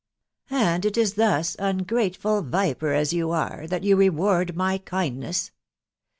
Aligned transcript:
t€ 0.49 0.55
And 0.57 0.83
it 0.83 0.97
is 0.97 1.13
thus,• 1.13 1.55
ungrateful 1.63 2.41
viper 2.41 2.91
as 2.91 3.13
you 3.13 3.29
are, 3.29 3.59
tfcat 3.67 3.73
f&k 3.75 3.93
reward 3.93 4.55
my 4.55 4.79
kindness 4.79 5.51